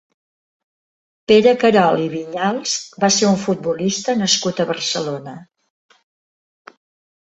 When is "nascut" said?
4.25-4.67